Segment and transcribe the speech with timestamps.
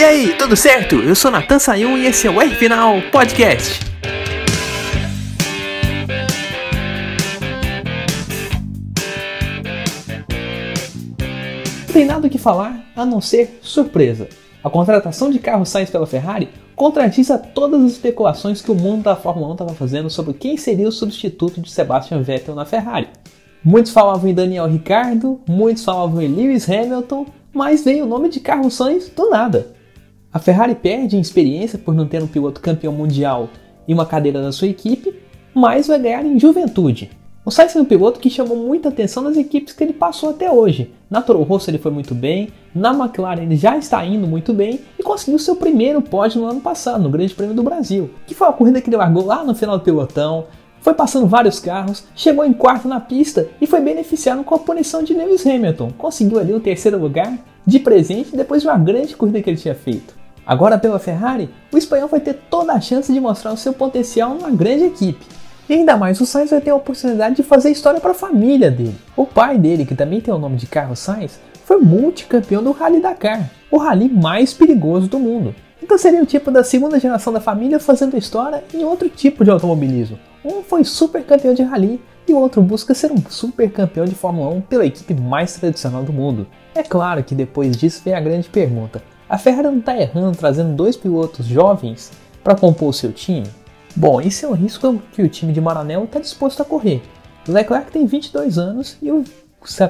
[0.00, 0.94] E aí, tudo certo?
[0.94, 3.80] Eu sou Natan Sayun e esse é o R Final Podcast.
[11.86, 14.26] Não tem nada o que falar a não ser surpresa.
[14.64, 19.02] A contratação de Carlos Sainz pela Ferrari contradiz a todas as especulações que o mundo
[19.02, 23.08] da Fórmula 1 estava fazendo sobre quem seria o substituto de Sebastian Vettel na Ferrari.
[23.62, 28.40] Muitos falavam em Daniel Ricciardo, muitos falavam em Lewis Hamilton, mas veio o nome de
[28.40, 29.78] Carlos Sainz do nada.
[30.32, 33.48] A Ferrari perde em experiência por não ter um piloto campeão mundial
[33.88, 35.12] e uma cadeira na sua equipe,
[35.52, 37.10] mas vai ganhar em juventude.
[37.44, 40.48] O Sainz é um piloto que chamou muita atenção das equipes que ele passou até
[40.48, 40.94] hoje.
[41.10, 44.78] Na Toro Rosso ele foi muito bem, na McLaren ele já está indo muito bem
[44.96, 48.46] e conseguiu seu primeiro pódio no ano passado, no Grande Prêmio do Brasil, que foi
[48.46, 50.44] a corrida que ele largou lá no final do pelotão,
[50.80, 55.02] foi passando vários carros, chegou em quarto na pista e foi beneficiado com a punição
[55.02, 55.90] de Lewis Hamilton.
[55.98, 57.36] Conseguiu ali o terceiro lugar
[57.66, 60.19] de presente depois de uma grande corrida que ele tinha feito.
[60.50, 64.34] Agora pela Ferrari, o espanhol vai ter toda a chance de mostrar o seu potencial
[64.34, 65.24] numa grande equipe.
[65.68, 68.68] E ainda mais, o Sainz vai ter a oportunidade de fazer história para a família
[68.68, 68.96] dele.
[69.16, 73.00] O pai dele, que também tem o nome de Carlos Sainz, foi multicampeão do Rally
[73.00, 75.54] Dakar, o rally mais perigoso do mundo.
[75.80, 79.52] Então seria o tipo da segunda geração da família fazendo história em outro tipo de
[79.52, 80.18] automobilismo.
[80.44, 84.16] Um foi super campeão de rally e o outro busca ser um super campeão de
[84.16, 86.48] Fórmula 1 pela equipe mais tradicional do mundo.
[86.74, 90.74] É claro que depois disso vem a grande pergunta: a Ferrari não está errando trazendo
[90.74, 92.10] dois pilotos jovens
[92.42, 93.46] para compor o seu time?
[93.94, 97.00] Bom, esse é um risco que o time de Maranello está disposto a correr.
[97.48, 99.22] O Leclerc tem 22 anos e o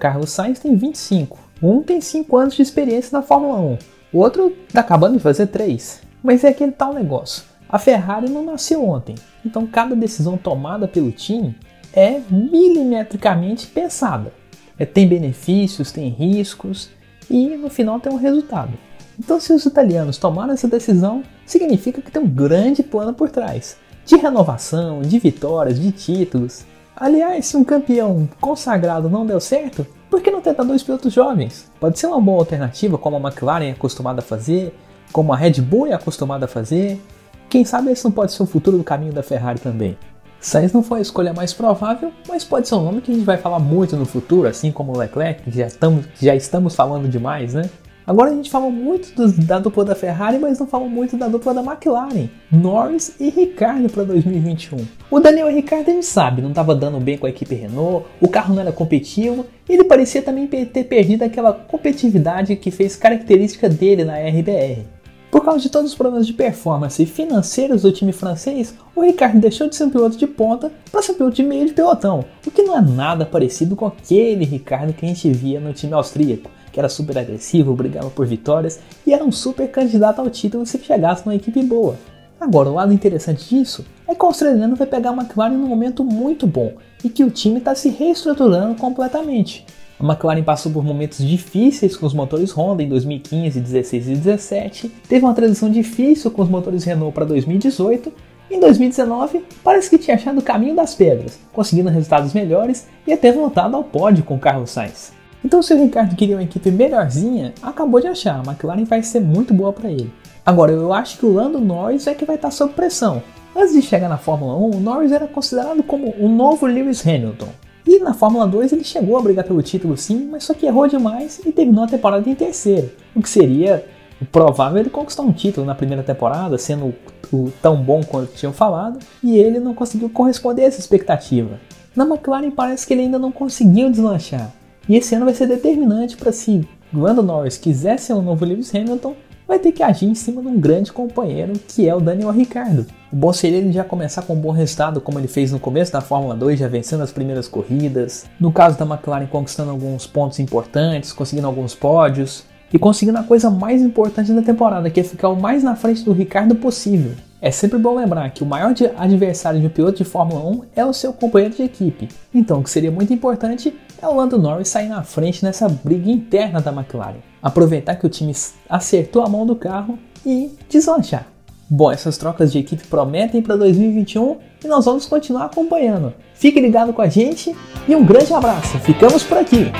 [0.00, 1.38] Carlos Sainz tem 25.
[1.62, 3.78] Um tem 5 anos de experiência na Fórmula 1,
[4.10, 6.00] o outro está acabando de fazer 3.
[6.22, 7.42] Mas é aquele tal negócio.
[7.68, 11.54] A Ferrari não nasceu ontem, então cada decisão tomada pelo time
[11.92, 14.32] é milimetricamente pensada.
[14.78, 16.88] É, tem benefícios, tem riscos
[17.28, 18.72] e no final tem um resultado.
[19.18, 23.76] Então, se os italianos tomaram essa decisão, significa que tem um grande plano por trás
[24.04, 26.64] de renovação, de vitórias, de títulos.
[26.94, 31.70] Aliás, se um campeão consagrado não deu certo, por que não tentar dois pilotos jovens?
[31.80, 34.72] Pode ser uma boa alternativa, como a McLaren é acostumada a fazer,
[35.12, 37.02] como a Red Bull é acostumada a fazer.
[37.50, 39.98] Quem sabe esse não pode ser o futuro do caminho da Ferrari também.
[40.40, 43.24] Sainz não foi a escolha mais provável, mas pode ser um nome que a gente
[43.24, 47.08] vai falar muito no futuro, assim como o Leclerc, que já estamos, já estamos falando
[47.08, 47.68] demais, né?
[48.06, 51.26] Agora a gente fala muito do, da dupla da Ferrari, mas não fala muito da
[51.26, 54.78] dupla da McLaren, Norris e Ricardo para 2021.
[55.10, 58.28] O Daniel Ricardo a gente sabe, não estava dando bem com a equipe Renault, o
[58.28, 63.68] carro não era competitivo, e ele parecia também ter perdido aquela competitividade que fez característica
[63.68, 64.86] dele na RBR.
[65.28, 69.68] Por causa de todos os problemas de performance financeiros do time francês, o Ricardo deixou
[69.68, 72.52] de ser um piloto de ponta para ser um piloto de meio de pelotão, o
[72.52, 76.54] que não é nada parecido com aquele Ricardo que a gente via no time austríaco
[76.76, 80.78] que era super agressivo, brigava por vitórias e era um super candidato ao título se
[80.78, 81.96] chegasse numa equipe boa.
[82.38, 86.04] Agora, o lado interessante disso é que o australiano vai pegar a McLaren num momento
[86.04, 89.64] muito bom e que o time está se reestruturando completamente.
[89.98, 94.88] A McLaren passou por momentos difíceis com os motores Honda em 2015, 16 e 17,
[95.08, 98.12] teve uma transição difícil com os motores Renault para 2018
[98.50, 103.32] em 2019, parece que tinha achado o caminho das pedras, conseguindo resultados melhores e até
[103.32, 105.15] voltado ao pódio com Carlos Sainz.
[105.46, 109.20] Então, se o Ricardo queria uma equipe melhorzinha, acabou de achar, a McLaren vai ser
[109.20, 110.12] muito boa para ele.
[110.44, 113.22] Agora, eu acho que o Lando Norris é que vai estar sob pressão.
[113.54, 117.46] Antes de chegar na Fórmula 1, o Norris era considerado como o novo Lewis Hamilton.
[117.86, 120.88] E na Fórmula 2 ele chegou a brigar pelo título sim, mas só que errou
[120.88, 122.90] demais e terminou a temporada em terceiro.
[123.14, 123.86] O que seria
[124.32, 126.92] provável ele conquistar um título na primeira temporada, sendo
[127.32, 131.60] o, tão bom quanto tinham falado, e ele não conseguiu corresponder a essa expectativa.
[131.94, 134.52] Na McLaren parece que ele ainda não conseguiu deslanchar.
[134.88, 138.72] E esse ano vai ser determinante para se Lando Norris quiser ser o novo Lewis
[138.72, 139.14] Hamilton,
[139.46, 142.86] vai ter que agir em cima de um grande companheiro que é o Daniel Ricciardo.
[143.12, 145.92] O bom seria ele já começar com um bom resultado, como ele fez no começo
[145.92, 148.26] da Fórmula 2, já vencendo as primeiras corridas.
[148.38, 153.50] No caso da McLaren, conquistando alguns pontos importantes, conseguindo alguns pódios e conseguindo a coisa
[153.50, 157.12] mais importante da temporada, que é ficar o mais na frente do Ricardo possível.
[157.40, 160.84] É sempre bom lembrar que o maior adversário de um piloto de Fórmula 1 é
[160.84, 162.08] o seu companheiro de equipe.
[162.34, 166.10] Então, o que seria muito importante é o Lando Norris sair na frente nessa briga
[166.10, 167.20] interna da McLaren.
[167.42, 168.32] Aproveitar que o time
[168.68, 171.26] acertou a mão do carro e deslanchar.
[171.68, 176.14] Bom, essas trocas de equipe prometem para 2021 e nós vamos continuar acompanhando.
[176.34, 177.56] Fique ligado com a gente
[177.88, 178.78] e um grande abraço.
[178.78, 179.72] Ficamos por aqui.